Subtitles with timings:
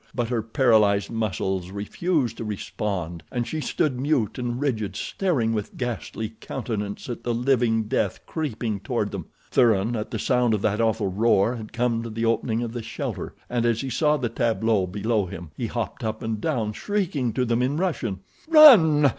[0.15, 5.77] But her paralyzed muscles refused to respond, and she stood mute and rigid, staring with
[5.77, 9.27] ghastly countenance at the living death creeping toward them.
[9.51, 12.81] Thuran, at the sound of that awful roar, had come to the opening of the
[12.81, 17.31] shelter, and as he saw the tableau below him he hopped up and down, shrieking
[17.33, 18.21] to them in Russian.
[18.49, 19.07] "Run!